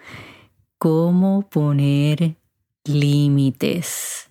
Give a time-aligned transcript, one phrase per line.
[0.76, 2.36] ¿Cómo poner
[2.84, 4.28] límites?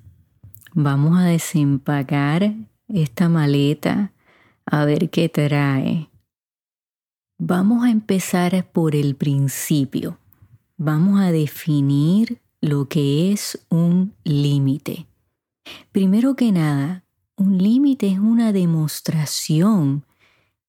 [0.74, 2.54] Vamos a desempacar
[2.90, 4.12] esta maleta
[4.66, 6.10] a ver qué trae.
[7.38, 10.20] Vamos a empezar por el principio.
[10.76, 15.08] Vamos a definir lo que es un límite.
[15.94, 17.05] Primero que nada,
[17.38, 20.06] un límite es una demostración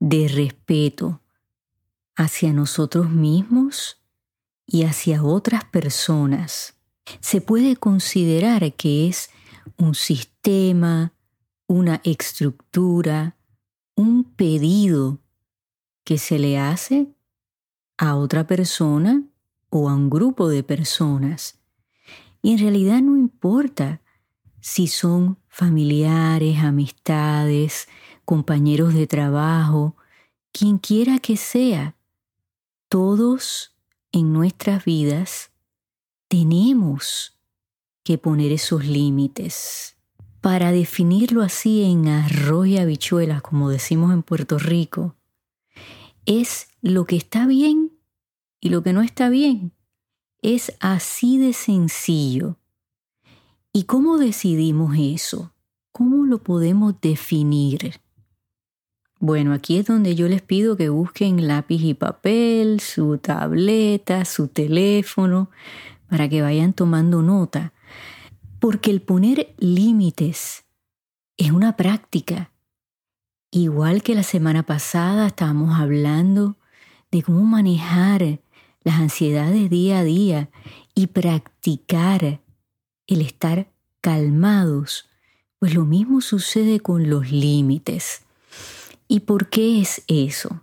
[0.00, 1.20] de respeto
[2.16, 4.02] hacia nosotros mismos
[4.66, 6.74] y hacia otras personas.
[7.20, 9.30] Se puede considerar que es
[9.76, 11.12] un sistema,
[11.68, 13.36] una estructura,
[13.94, 15.20] un pedido
[16.04, 17.08] que se le hace
[17.96, 19.22] a otra persona
[19.70, 21.60] o a un grupo de personas.
[22.42, 24.00] Y en realidad no importa
[24.60, 27.88] si son familiares, amistades,
[28.26, 29.96] compañeros de trabajo,
[30.52, 31.96] quien quiera que sea,
[32.90, 33.74] todos
[34.12, 35.52] en nuestras vidas
[36.28, 37.38] tenemos
[38.04, 39.96] que poner esos límites.
[40.42, 45.16] Para definirlo así en arroz y habichuelas, como decimos en Puerto Rico,
[46.26, 47.92] es lo que está bien
[48.60, 49.72] y lo que no está bien.
[50.42, 52.58] Es así de sencillo.
[53.76, 55.52] ¿Y cómo decidimos eso?
[55.92, 58.00] ¿Cómo lo podemos definir?
[59.20, 64.48] Bueno, aquí es donde yo les pido que busquen lápiz y papel, su tableta, su
[64.48, 65.50] teléfono,
[66.08, 67.74] para que vayan tomando nota.
[68.60, 70.64] Porque el poner límites
[71.36, 72.52] es una práctica.
[73.50, 76.56] Igual que la semana pasada estábamos hablando
[77.10, 78.40] de cómo manejar
[78.84, 80.48] las ansiedades día a día
[80.94, 82.40] y practicar
[83.06, 83.68] el estar
[84.00, 85.08] calmados,
[85.58, 88.22] pues lo mismo sucede con los límites.
[89.08, 90.62] ¿Y por qué es eso?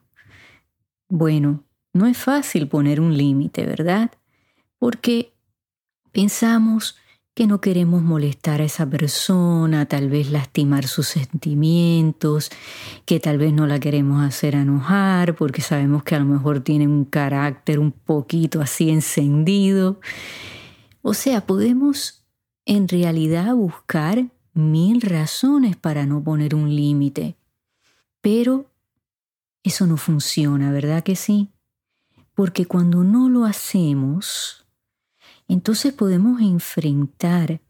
[1.09, 4.11] Bueno, no es fácil poner un límite, ¿verdad?
[4.79, 5.33] Porque
[6.11, 6.97] pensamos
[7.33, 12.51] que no queremos molestar a esa persona, tal vez lastimar sus sentimientos,
[13.05, 16.87] que tal vez no la queremos hacer enojar porque sabemos que a lo mejor tiene
[16.87, 19.99] un carácter un poquito así encendido.
[21.01, 22.22] O sea, podemos
[22.65, 27.35] en realidad buscar mil razones para no poner un límite.
[28.21, 28.71] Pero
[29.63, 31.49] eso no funciona, ¿verdad que sí?
[32.35, 34.65] Porque cuando no lo hacemos,
[35.47, 37.61] entonces podemos enfrentar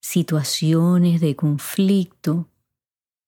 [0.00, 2.48] situaciones de conflicto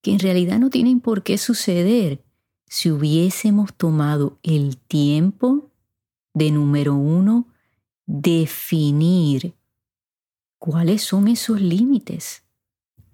[0.02, 2.25] que en realidad no tienen por qué suceder
[2.66, 5.70] si hubiésemos tomado el tiempo
[6.34, 7.47] de número uno,
[8.06, 9.54] definir
[10.64, 12.44] ¿Cuáles son esos límites?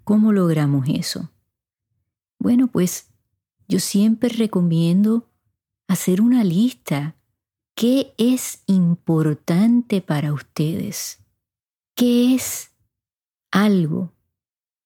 [0.04, 1.30] ¿Cómo logramos eso?
[2.38, 3.08] Bueno, pues
[3.66, 5.30] yo siempre recomiendo
[5.86, 7.16] hacer una lista.
[7.74, 11.20] ¿Qué es importante para ustedes?
[11.94, 12.72] ¿Qué es
[13.50, 14.12] algo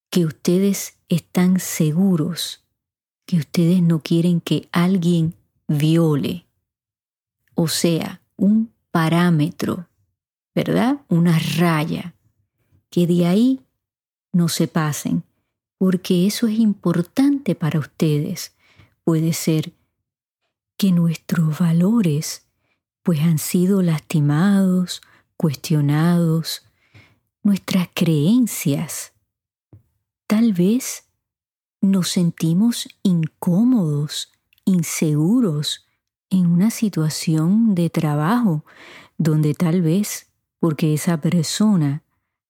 [0.08, 2.64] que ustedes están seguros
[3.26, 5.34] que ustedes no quieren que alguien
[5.66, 6.46] viole?
[7.56, 9.88] O sea, un parámetro,
[10.54, 11.00] ¿verdad?
[11.08, 12.12] Una raya
[12.92, 13.60] que de ahí
[14.32, 15.24] no se pasen,
[15.78, 18.54] porque eso es importante para ustedes.
[19.02, 19.72] Puede ser
[20.76, 22.46] que nuestros valores
[23.02, 25.00] pues han sido lastimados,
[25.38, 26.66] cuestionados,
[27.42, 29.12] nuestras creencias.
[30.26, 31.06] Tal vez
[31.80, 34.30] nos sentimos incómodos,
[34.66, 35.86] inseguros
[36.28, 38.66] en una situación de trabajo
[39.16, 40.28] donde tal vez
[40.60, 42.02] porque esa persona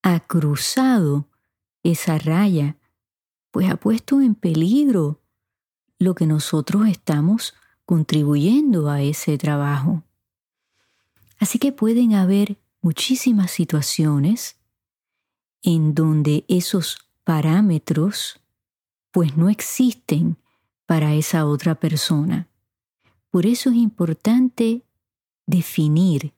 [0.03, 1.29] ha cruzado
[1.83, 2.77] esa raya,
[3.51, 5.21] pues ha puesto en peligro
[5.99, 7.55] lo que nosotros estamos
[7.85, 10.03] contribuyendo a ese trabajo.
[11.39, 14.57] Así que pueden haber muchísimas situaciones
[15.63, 18.41] en donde esos parámetros
[19.13, 20.37] pues no existen
[20.87, 22.49] para esa otra persona.
[23.31, 24.83] Por eso es importante
[25.47, 26.33] definir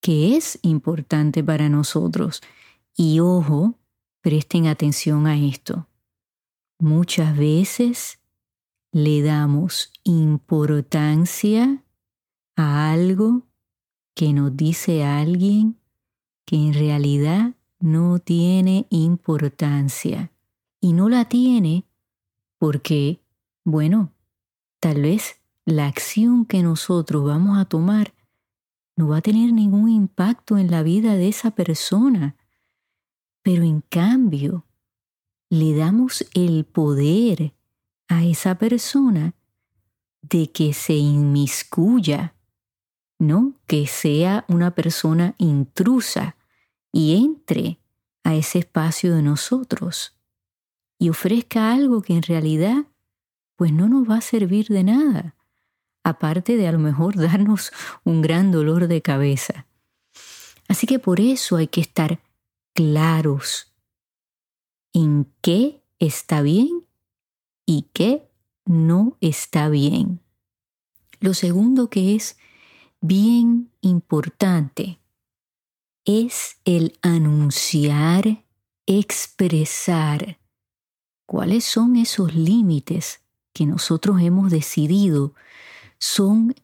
[0.00, 2.42] qué es importante para nosotros.
[2.96, 3.78] Y ojo,
[4.20, 5.86] presten atención a esto.
[6.78, 8.20] Muchas veces
[8.92, 11.84] le damos importancia
[12.56, 13.46] a algo
[14.14, 15.78] que nos dice alguien
[16.44, 20.32] que en realidad no tiene importancia.
[20.80, 21.84] Y no la tiene
[22.58, 23.22] porque,
[23.64, 24.12] bueno,
[24.80, 28.14] tal vez la acción que nosotros vamos a tomar
[28.96, 32.36] no va a tener ningún impacto en la vida de esa persona.
[33.42, 34.66] Pero en cambio,
[35.48, 37.54] le damos el poder
[38.08, 39.34] a esa persona
[40.22, 42.34] de que se inmiscuya,
[43.18, 43.54] ¿no?
[43.66, 46.36] Que sea una persona intrusa
[46.92, 47.78] y entre
[48.24, 50.16] a ese espacio de nosotros
[50.98, 52.84] y ofrezca algo que en realidad
[53.56, 55.34] pues no nos va a servir de nada,
[56.04, 57.72] aparte de a lo mejor darnos
[58.04, 59.66] un gran dolor de cabeza.
[60.68, 62.20] Así que por eso hay que estar
[62.74, 63.72] claros
[64.92, 66.86] en qué está bien
[67.66, 68.30] y qué
[68.64, 70.20] no está bien.
[71.20, 72.38] Lo segundo que es
[73.00, 75.00] bien importante
[76.04, 78.44] es el anunciar,
[78.86, 80.40] expresar
[81.26, 83.20] cuáles son esos límites
[83.52, 85.34] que nosotros hemos decidido
[85.98, 86.54] son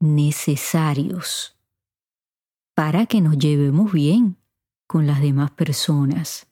[0.00, 1.56] necesarios
[2.74, 4.36] para que nos llevemos bien
[4.94, 6.46] con las demás personas.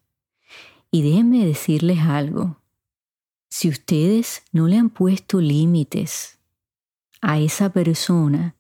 [0.91, 2.57] Y déjenme decirles algo.
[3.49, 6.41] Si ustedes no le han puesto límites
[7.21, 8.57] a esa persona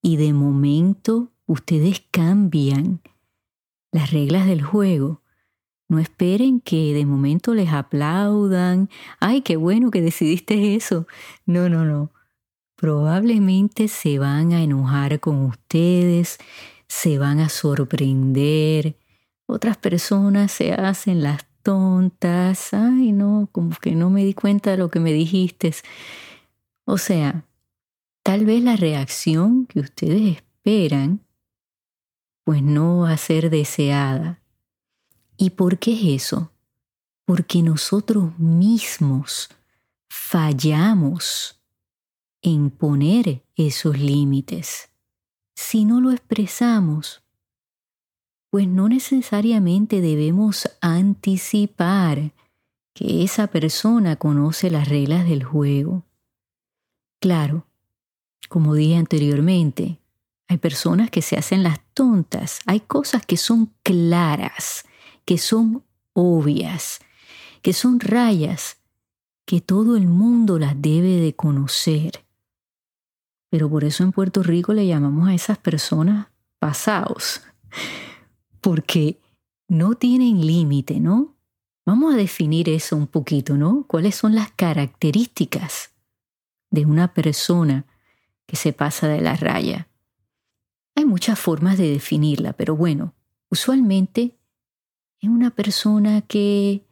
[0.00, 3.00] y de momento ustedes cambian
[3.90, 5.22] las reglas del juego,
[5.88, 8.88] no esperen que de momento les aplaudan.
[9.18, 11.08] Ay, qué bueno que decidiste eso.
[11.46, 12.12] No, no, no.
[12.76, 16.38] Probablemente se van a enojar con ustedes,
[16.86, 18.99] se van a sorprender.
[19.52, 22.72] Otras personas se hacen las tontas.
[22.72, 25.74] Ay, no, como que no me di cuenta de lo que me dijiste.
[26.84, 27.44] O sea,
[28.22, 31.26] tal vez la reacción que ustedes esperan
[32.44, 34.40] pues no va a ser deseada.
[35.36, 36.52] ¿Y por qué es eso?
[37.24, 39.48] Porque nosotros mismos
[40.08, 41.60] fallamos
[42.40, 44.90] en poner esos límites.
[45.56, 47.24] Si no lo expresamos,
[48.50, 52.32] pues no necesariamente debemos anticipar
[52.92, 56.04] que esa persona conoce las reglas del juego.
[57.20, 57.66] Claro,
[58.48, 60.00] como dije anteriormente,
[60.48, 64.84] hay personas que se hacen las tontas, hay cosas que son claras,
[65.24, 66.98] que son obvias,
[67.62, 68.78] que son rayas,
[69.44, 72.24] que todo el mundo las debe de conocer.
[73.48, 76.28] Pero por eso en Puerto Rico le llamamos a esas personas
[76.58, 77.42] pasados,
[78.60, 79.20] porque
[79.68, 81.36] no tienen límite, ¿no?
[81.86, 83.84] Vamos a definir eso un poquito, ¿no?
[83.86, 85.92] ¿Cuáles son las características
[86.70, 87.86] de una persona
[88.46, 89.88] que se pasa de la raya?
[90.94, 93.14] Hay muchas formas de definirla, pero bueno,
[93.48, 94.36] usualmente
[95.20, 96.84] es una persona que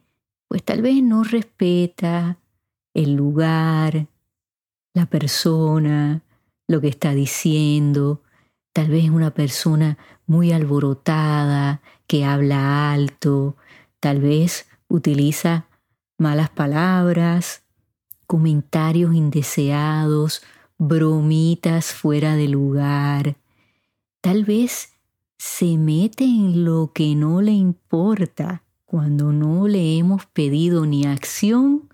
[0.47, 2.39] pues tal vez no respeta
[2.93, 4.07] el lugar,
[4.93, 6.23] la persona,
[6.67, 8.23] lo que está diciendo,
[8.73, 13.55] tal vez una persona muy alborotada, que habla alto,
[13.99, 15.67] tal vez utiliza
[16.17, 17.63] malas palabras,
[18.27, 20.43] comentarios indeseados,
[20.77, 23.35] bromitas fuera de lugar,
[24.21, 24.89] Tal vez
[25.37, 31.87] se mete en lo que no le importa cuando no le hemos pedido ni acción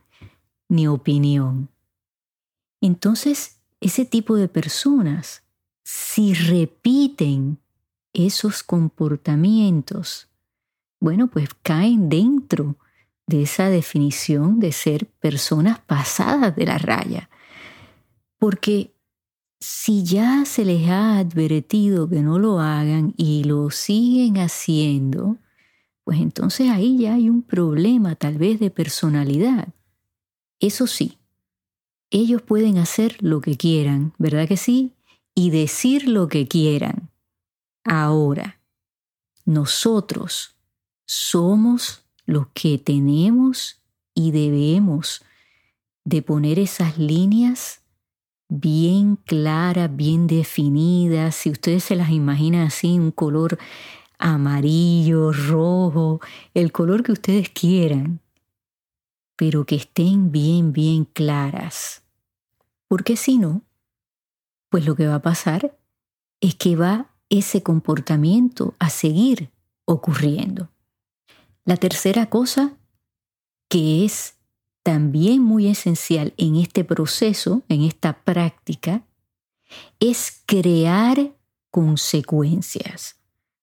[0.68, 1.70] ni opinión.
[2.82, 5.44] Entonces, ese tipo de personas,
[5.86, 7.60] si repiten
[8.12, 10.28] esos comportamientos,
[11.00, 12.76] bueno, pues caen dentro
[13.28, 17.30] de esa definición de ser personas pasadas de la raya.
[18.40, 18.96] Porque
[19.60, 25.38] si ya se les ha advertido que no lo hagan y lo siguen haciendo,
[26.04, 29.68] pues entonces ahí ya hay un problema tal vez de personalidad.
[30.60, 31.20] Eso sí,
[32.10, 34.95] ellos pueden hacer lo que quieran, ¿verdad que sí?
[35.36, 37.12] Y decir lo que quieran.
[37.84, 38.60] Ahora,
[39.46, 40.56] nosotros
[41.06, 43.82] somos los que tenemos
[44.16, 45.24] y debemos
[46.04, 47.82] de poner esas líneas
[48.48, 51.36] bien claras, bien definidas.
[51.36, 53.58] Si ustedes se las imaginan así, un color
[54.18, 56.22] amarillo, rojo,
[56.54, 58.22] el color que ustedes quieran,
[59.36, 62.04] pero que estén bien, bien claras.
[62.88, 63.64] Porque si no,
[64.76, 65.78] pues lo que va a pasar
[66.42, 69.50] es que va ese comportamiento a seguir
[69.86, 70.68] ocurriendo.
[71.64, 72.74] La tercera cosa
[73.70, 74.36] que es
[74.84, 79.06] también muy esencial en este proceso, en esta práctica,
[80.02, 81.32] es crear
[81.72, 83.16] consecuencias.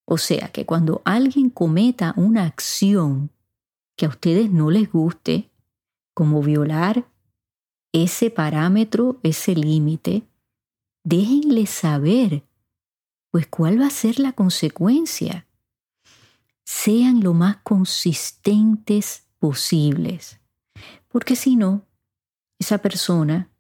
[0.07, 3.29] O sea, que cuando alguien cometa una acción
[3.97, 5.51] que a ustedes no les guste,
[6.15, 7.05] como violar
[7.93, 10.23] ese parámetro, ese límite,
[11.05, 12.45] déjenle saber,
[13.31, 15.47] pues cuál va a ser la consecuencia.
[16.65, 20.41] Sean lo más consistentes posibles,
[21.09, 21.85] porque si no,
[22.59, 23.51] esa persona,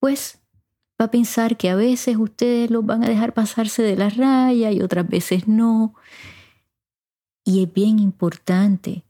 [0.00, 0.40] pues
[1.00, 4.72] va a pensar que a veces ustedes los van a dejar pasarse de la raya
[4.72, 5.94] y otras veces no.
[7.44, 9.04] Y es bien importante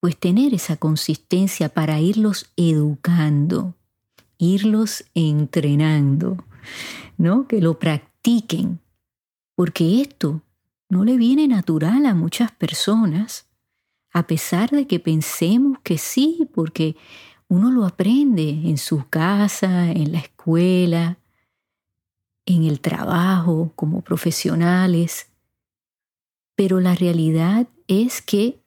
[0.00, 3.74] pues tener esa consistencia para irlos educando,
[4.38, 6.44] irlos entrenando,
[7.16, 7.46] ¿no?
[7.46, 8.80] Que lo practiquen,
[9.54, 10.42] porque esto
[10.88, 13.46] no le viene natural a muchas personas,
[14.12, 16.96] a pesar de que pensemos que sí, porque
[17.48, 21.18] uno lo aprende en su casa, en la escuela,
[22.46, 25.30] en el trabajo, como profesionales,
[26.54, 28.60] pero la realidad es que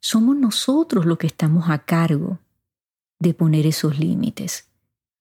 [0.00, 2.38] somos nosotros los que estamos a cargo
[3.18, 4.68] de poner esos límites.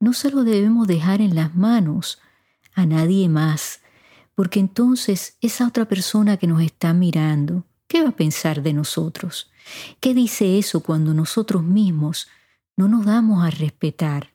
[0.03, 2.19] No se lo debemos dejar en las manos
[2.73, 3.79] a nadie más,
[4.35, 9.49] porque entonces esa otra persona que nos está mirando, ¿qué va a pensar de nosotros?
[10.01, 12.27] ¿Qué dice eso cuando nosotros mismos
[12.75, 14.33] no nos damos a respetar?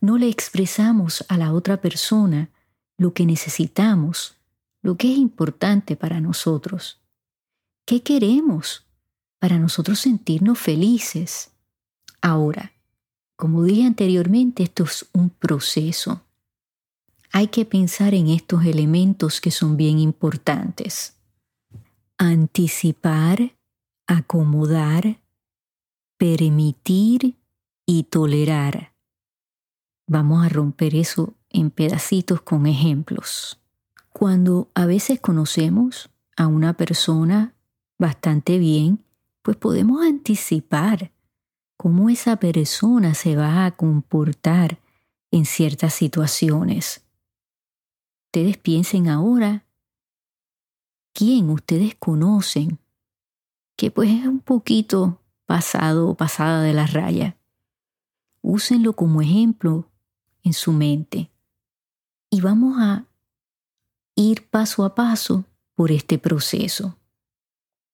[0.00, 2.50] No le expresamos a la otra persona
[2.96, 4.36] lo que necesitamos,
[4.82, 7.00] lo que es importante para nosotros.
[7.84, 8.86] ¿Qué queremos?
[9.42, 11.50] para nosotros sentirnos felices.
[12.20, 12.70] Ahora,
[13.36, 16.22] como dije anteriormente, esto es un proceso.
[17.32, 21.16] Hay que pensar en estos elementos que son bien importantes.
[22.18, 23.56] Anticipar,
[24.06, 25.20] acomodar,
[26.18, 27.36] permitir
[27.86, 28.92] y tolerar.
[30.06, 33.58] Vamos a romper eso en pedacitos con ejemplos.
[34.10, 37.54] Cuando a veces conocemos a una persona
[37.98, 39.04] bastante bien
[39.42, 41.10] pues podemos anticipar
[41.82, 44.78] cómo esa persona se va a comportar
[45.32, 47.04] en ciertas situaciones.
[48.26, 49.66] Ustedes piensen ahora
[51.12, 52.78] quién ustedes conocen
[53.74, 57.36] que pues es un poquito pasado o pasada de la raya.
[58.42, 59.90] Úsenlo como ejemplo
[60.44, 61.32] en su mente
[62.30, 63.06] y vamos a
[64.14, 66.96] ir paso a paso por este proceso.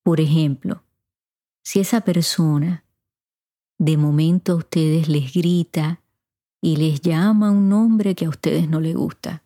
[0.02, 0.82] Por ejemplo,
[1.62, 2.84] si esa persona
[3.78, 6.00] de momento a ustedes les grita
[6.60, 9.42] y les llama un nombre que a ustedes no les gusta,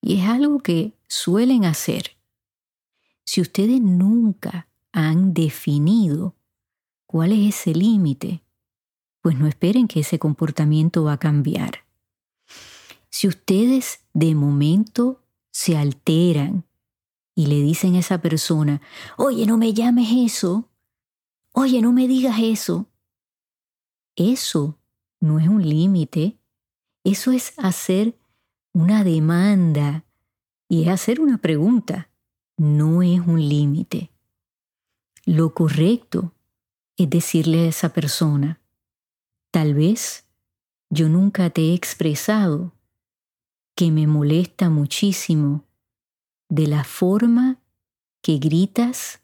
[0.00, 2.16] y es algo que suelen hacer,
[3.24, 6.34] si ustedes nunca han definido
[7.06, 8.42] cuál es ese límite,
[9.22, 11.84] pues no esperen que ese comportamiento va a cambiar.
[13.08, 15.20] Si ustedes de momento
[15.50, 16.64] se alteran
[17.34, 18.80] y le dicen a esa persona,
[19.16, 20.70] oye, no me llames eso,
[21.52, 22.86] Oye, no me digas eso.
[24.20, 24.78] Eso
[25.18, 26.36] no es un límite.
[27.04, 28.18] Eso es hacer
[28.74, 30.04] una demanda
[30.68, 32.10] y es hacer una pregunta.
[32.58, 34.10] No es un límite.
[35.24, 36.34] Lo correcto
[36.98, 38.60] es decirle a esa persona,
[39.50, 40.26] tal vez
[40.90, 42.74] yo nunca te he expresado
[43.74, 45.64] que me molesta muchísimo
[46.50, 47.58] de la forma
[48.20, 49.22] que gritas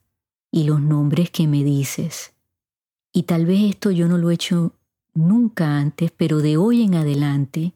[0.51, 2.33] y los nombres que me dices.
[3.13, 4.73] Y tal vez esto yo no lo he hecho
[5.17, 7.73] nunca antes, pero de hoy en adelante,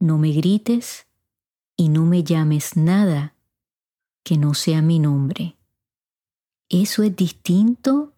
[0.00, 1.06] no me grites
[1.76, 3.34] y no me llames nada
[4.24, 5.56] que no sea mi nombre.
[6.68, 8.14] Eso es distinto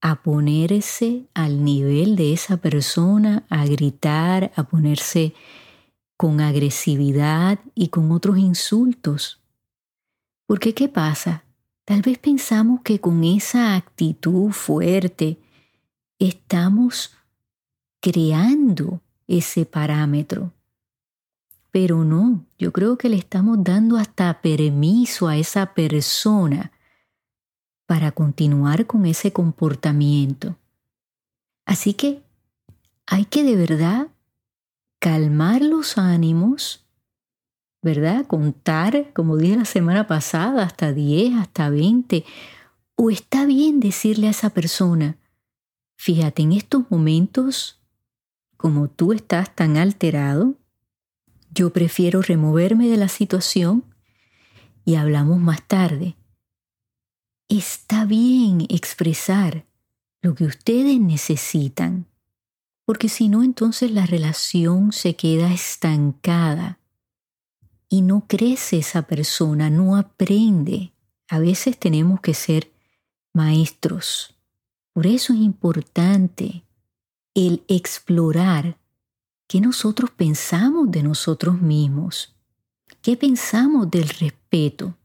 [0.00, 5.34] a ponerse al nivel de esa persona, a gritar, a ponerse
[6.16, 9.40] con agresividad y con otros insultos.
[10.46, 11.44] Porque ¿qué pasa?
[11.84, 15.38] Tal vez pensamos que con esa actitud fuerte
[16.20, 17.12] estamos
[18.00, 20.52] creando ese parámetro.
[21.72, 26.72] Pero no, yo creo que le estamos dando hasta permiso a esa persona
[27.86, 30.56] para continuar con ese comportamiento.
[31.64, 32.22] Así que
[33.06, 34.08] hay que de verdad
[34.98, 36.84] calmar los ánimos,
[37.82, 38.26] ¿verdad?
[38.26, 42.24] Contar, como dije la semana pasada, hasta 10, hasta 20.
[42.96, 45.16] O está bien decirle a esa persona,
[46.00, 47.78] fíjate, en estos momentos,
[48.56, 50.54] como tú estás tan alterado,
[51.50, 53.84] yo prefiero removerme de la situación
[54.86, 56.16] y hablamos más tarde.
[57.50, 59.66] Está bien expresar
[60.22, 62.06] lo que ustedes necesitan,
[62.86, 66.78] porque si no entonces la relación se queda estancada
[67.90, 70.94] y no crece esa persona, no aprende.
[71.28, 72.72] A veces tenemos que ser
[73.34, 74.39] maestros.
[74.92, 76.64] Por eso es importante
[77.34, 78.78] el explorar
[79.46, 82.34] qué nosotros pensamos de nosotros mismos,
[83.02, 84.96] qué pensamos del respeto.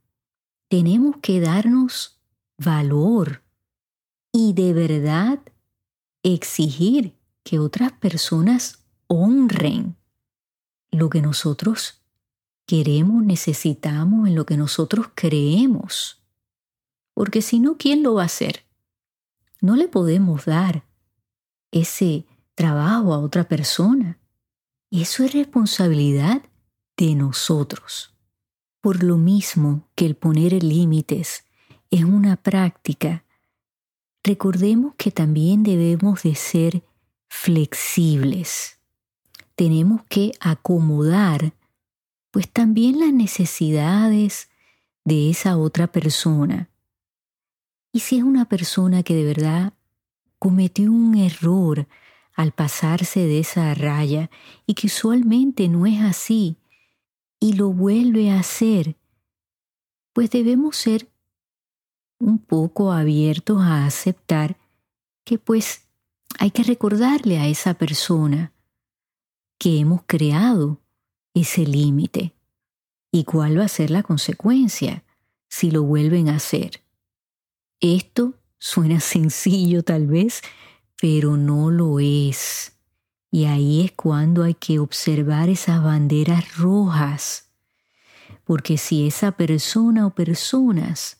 [0.70, 2.20] Tenemos que darnos
[2.58, 3.44] valor
[4.32, 5.39] y de verdad
[6.24, 9.96] exigir que otras personas honren
[10.92, 12.01] lo que nosotros
[12.65, 16.24] queremos, necesitamos, en lo que nosotros creemos.
[17.13, 18.65] Porque si no, ¿quién lo va a hacer?
[19.66, 20.86] No le podemos dar
[21.72, 24.20] ese trabajo a otra persona.
[24.92, 26.44] Eso es responsabilidad
[26.98, 28.14] de nosotros.
[28.82, 31.44] Por lo mismo que el poner límites
[31.90, 33.26] es una práctica
[34.26, 36.84] Recordemos que también debemos de ser
[37.30, 38.80] flexibles.
[39.56, 41.54] Tenemos que acomodar
[42.32, 44.50] pues también las necesidades
[45.04, 46.70] de esa otra persona.
[47.96, 49.72] Y si es una persona que de verdad
[50.38, 51.88] cometió un error
[52.34, 54.29] al pasarse de esa raya
[54.68, 56.58] y que usualmente no es así
[57.40, 58.98] y lo vuelve a hacer,
[60.12, 61.08] pues debemos ser
[62.20, 64.58] un poco abiertos a aceptar
[65.24, 65.88] que pues
[66.38, 68.51] hay que recordarle a esa persona
[69.58, 70.81] que hemos creado
[71.34, 72.34] ese límite
[73.10, 75.05] y cuál va a ser la consecuencia
[75.48, 76.85] si lo vuelven a hacer.
[77.79, 80.42] Esto suena sencillo tal vez,
[81.00, 82.74] pero no lo es.
[83.31, 87.50] Y ahí es cuando hay que observar esas banderas rojas.
[88.46, 91.18] Porque si esa persona o personas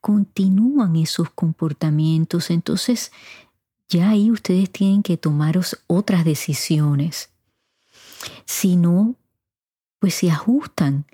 [0.00, 3.12] continúan esos comportamientos, entonces
[3.88, 7.30] ya ahí ustedes tienen que tomar otras decisiones.
[8.46, 9.16] Si no,
[9.98, 11.06] pues se ajustan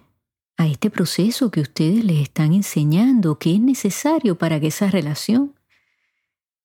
[0.59, 5.55] a este proceso que ustedes les están enseñando, que es necesario para que esa relación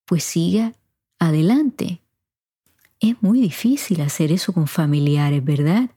[0.05, 0.73] pues siga
[1.19, 2.01] adelante.
[2.99, 5.91] Es muy difícil hacer eso con familiares, ¿verdad?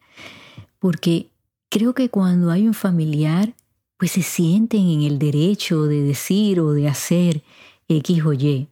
[0.79, 1.31] Porque
[1.71, 3.55] creo que cuando hay un familiar
[3.97, 7.43] pues se sienten en el derecho de decir o de hacer
[7.89, 8.69] X o Y.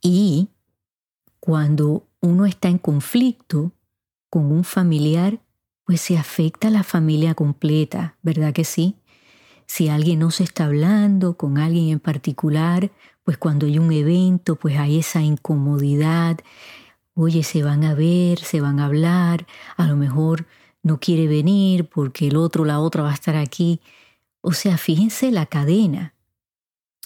[0.00, 0.48] Y
[1.40, 3.72] cuando uno está en conflicto
[4.30, 5.41] con un familiar,
[5.92, 8.96] pues se afecta a la familia completa, ¿verdad que sí?
[9.66, 12.90] Si alguien no se está hablando con alguien en particular,
[13.24, 16.38] pues cuando hay un evento, pues hay esa incomodidad.
[17.12, 20.46] Oye, se van a ver, se van a hablar, a lo mejor
[20.82, 23.82] no quiere venir porque el otro, la otra va a estar aquí.
[24.40, 26.14] O sea, fíjense la cadena.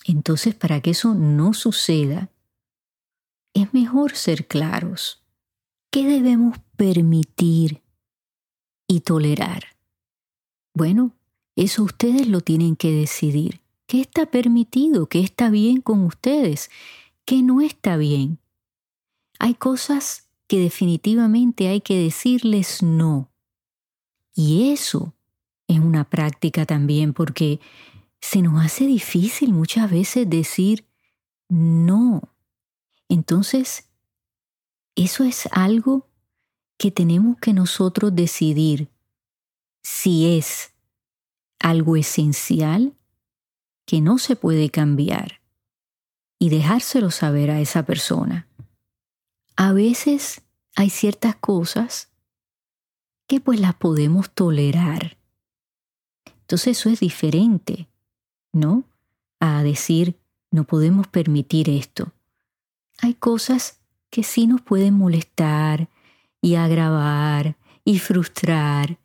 [0.05, 2.31] Entonces, para que eso no suceda,
[3.53, 5.25] es mejor ser claros.
[5.91, 7.83] ¿Qué debemos permitir
[8.87, 9.77] y tolerar?
[10.75, 11.13] Bueno,
[11.57, 13.61] eso ustedes lo tienen que decidir.
[13.87, 15.07] ¿Qué está permitido?
[15.07, 16.71] ¿Qué está bien con ustedes?
[17.25, 18.39] ¿Qué no está bien?
[19.39, 23.31] Hay cosas que definitivamente hay que decirles no.
[24.35, 25.15] Y eso
[25.67, 27.61] es una práctica también porque
[28.21, 30.85] se nos hace difícil muchas veces decir
[31.49, 32.23] no.
[33.09, 33.89] Entonces,
[34.95, 36.06] eso es algo
[36.77, 38.89] que tenemos que nosotros decidir
[39.83, 40.73] si es
[41.59, 42.95] algo esencial
[43.85, 45.41] que no se puede cambiar
[46.39, 48.49] y dejárselo saber a esa persona.
[49.57, 50.43] A veces
[50.75, 52.11] hay ciertas cosas
[53.27, 55.17] que pues las podemos tolerar
[56.47, 57.89] entonces eso es diferente,
[58.53, 58.85] ¿no?
[59.41, 60.15] A decir,
[60.53, 62.13] no podemos permitir esto.
[62.99, 65.89] Hay cosas que sí nos pueden molestar
[66.41, 68.99] y agravar y frustrar,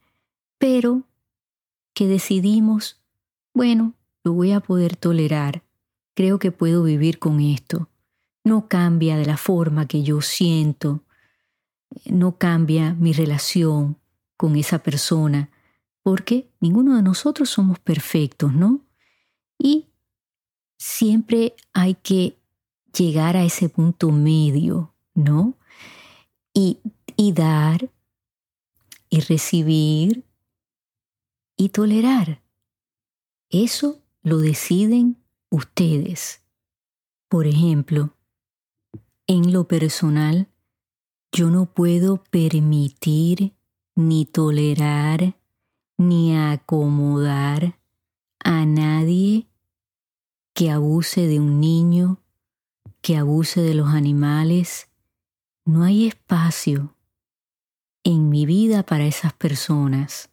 [0.57, 1.03] pero
[1.93, 3.01] que decidimos,
[3.53, 5.63] bueno, lo voy a poder tolerar,
[6.13, 7.89] creo que puedo vivir con esto.
[8.43, 11.03] No cambia de la forma que yo siento,
[12.05, 13.97] no cambia mi relación
[14.37, 15.49] con esa persona,
[16.01, 18.81] porque ninguno de nosotros somos perfectos, ¿no?
[19.57, 19.87] Y
[20.77, 22.37] siempre hay que
[22.97, 25.53] llegar a ese punto medio, ¿no?
[26.53, 26.79] Y,
[27.21, 27.91] y dar
[29.07, 30.25] y recibir
[31.55, 32.41] y tolerar.
[33.51, 36.41] Eso lo deciden ustedes.
[37.29, 38.17] Por ejemplo,
[39.27, 40.47] en lo personal,
[41.31, 43.53] yo no puedo permitir
[43.93, 45.37] ni tolerar
[45.99, 47.79] ni acomodar
[48.39, 49.47] a nadie
[50.55, 52.19] que abuse de un niño,
[52.99, 54.89] que abuse de los animales.
[55.65, 56.95] No hay espacio
[58.03, 60.29] en mi vida para esas personas.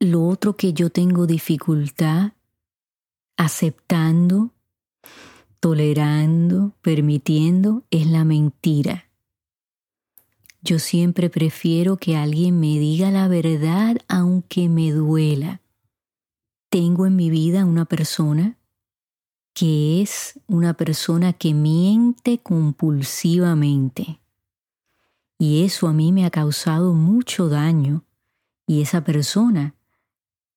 [0.00, 2.32] Lo otro que yo tengo dificultad
[3.36, 4.50] aceptando,
[5.60, 9.06] tolerando, permitiendo es la mentira.
[10.60, 15.60] Yo siempre prefiero que alguien me diga la verdad aunque me duela.
[16.68, 18.56] Tengo en mi vida una persona
[19.54, 24.21] que es una persona que miente compulsivamente.
[25.42, 28.04] Y eso a mí me ha causado mucho daño.
[28.64, 29.74] Y esa persona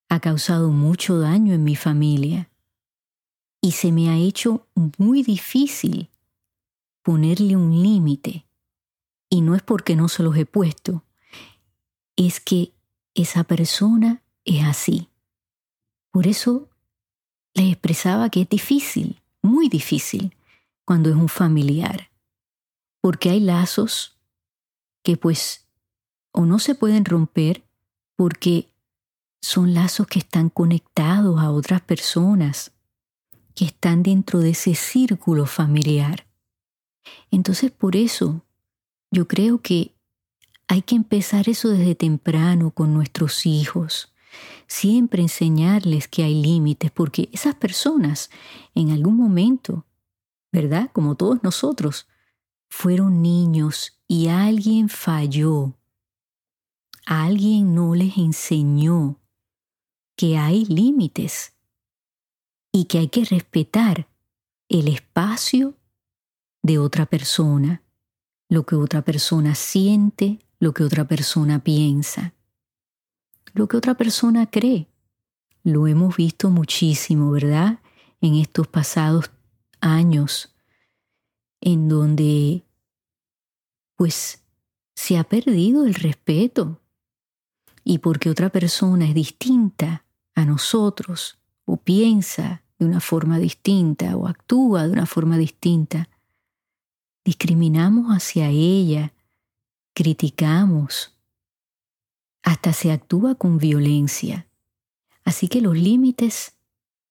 [0.10, 2.52] ha causado mucho daño en mi familia.
[3.62, 4.68] Y se me ha hecho
[5.00, 6.12] muy difícil
[7.02, 8.46] ponerle un límite.
[9.28, 11.04] Y no es porque no se los he puesto,
[12.16, 12.72] es que
[13.16, 15.10] esa persona es así.
[16.12, 16.70] Por eso
[17.56, 20.36] les expresaba que es difícil, muy difícil,
[20.86, 22.12] cuando es un familiar,
[23.02, 24.15] porque hay lazos
[25.06, 25.68] que pues
[26.32, 27.64] o no se pueden romper
[28.16, 28.68] porque
[29.40, 32.72] son lazos que están conectados a otras personas,
[33.54, 36.26] que están dentro de ese círculo familiar.
[37.30, 38.42] Entonces por eso
[39.12, 39.94] yo creo que
[40.68, 44.12] hay que empezar eso desde temprano con nuestros hijos.
[44.66, 48.32] Siempre enseñarles que hay límites, porque esas personas
[48.74, 49.86] en algún momento,
[50.52, 50.90] ¿verdad?
[50.94, 52.08] Como todos nosotros,
[52.70, 55.78] fueron niños y alguien falló,
[57.06, 59.20] alguien no les enseñó
[60.16, 61.54] que hay límites
[62.72, 64.08] y que hay que respetar
[64.70, 65.76] el espacio
[66.64, 67.84] de otra persona,
[68.50, 72.34] lo que otra persona siente, lo que otra persona piensa,
[73.54, 74.88] lo que otra persona cree.
[75.64, 77.80] Lo hemos visto muchísimo, ¿verdad?
[78.22, 79.32] En estos pasados
[79.80, 80.55] años,
[81.66, 82.64] en donde
[83.98, 84.44] pues
[84.94, 86.80] se ha perdido el respeto.
[87.84, 94.28] Y porque otra persona es distinta a nosotros, o piensa de una forma distinta, o
[94.28, 96.10] actúa de una forma distinta,
[97.24, 99.14] discriminamos hacia ella,
[99.94, 101.16] criticamos,
[102.44, 104.48] hasta se actúa con violencia.
[105.24, 106.54] Así que los límites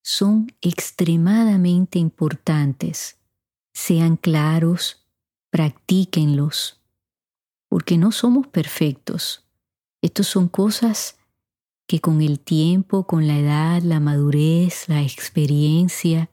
[0.03, 3.19] son extremadamente importantes.
[3.75, 5.05] Sean claros,
[5.51, 6.81] practíquenlos,
[7.69, 9.45] porque no somos perfectos.
[10.01, 11.19] Estos son cosas
[11.87, 16.31] que con el tiempo, con la edad, la madurez, la experiencia,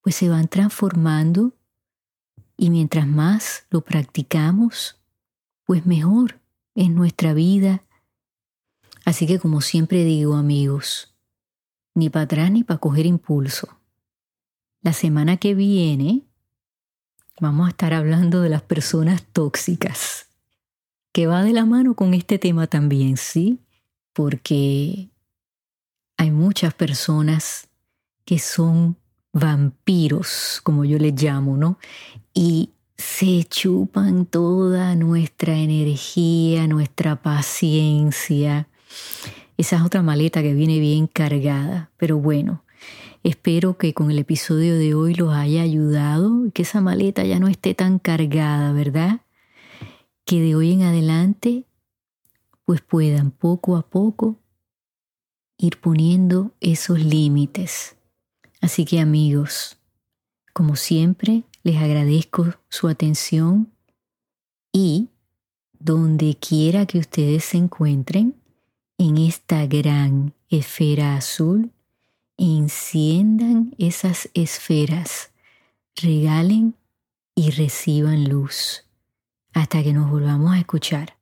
[0.00, 1.52] pues se van transformando
[2.56, 5.00] y mientras más lo practicamos,
[5.64, 6.40] pues mejor
[6.74, 7.82] es nuestra vida.
[9.04, 11.14] Así que como siempre digo amigos,
[11.94, 13.68] ni para atrás ni para coger impulso.
[14.82, 16.22] La semana que viene
[17.40, 20.26] vamos a estar hablando de las personas tóxicas,
[21.12, 23.58] que va de la mano con este tema también, ¿sí?
[24.12, 25.08] Porque
[26.16, 27.68] hay muchas personas
[28.24, 28.96] que son
[29.32, 31.78] vampiros, como yo les llamo, ¿no?
[32.32, 38.68] Y se chupan toda nuestra energía, nuestra paciencia.
[39.56, 42.63] Esa es otra maleta que viene bien cargada, pero bueno,
[43.24, 47.38] Espero que con el episodio de hoy los haya ayudado y que esa maleta ya
[47.38, 49.22] no esté tan cargada, ¿verdad?
[50.26, 51.64] Que de hoy en adelante
[52.66, 54.36] pues puedan poco a poco
[55.56, 57.96] ir poniendo esos límites.
[58.60, 59.78] Así que amigos,
[60.52, 63.72] como siempre, les agradezco su atención
[64.70, 65.08] y
[65.78, 68.34] donde quiera que ustedes se encuentren
[68.98, 71.73] en esta gran esfera azul,
[72.36, 75.30] enciendan esas esferas,
[75.96, 76.76] regalen
[77.34, 78.84] y reciban luz
[79.52, 81.16] hasta que nos volvamos a escuchar.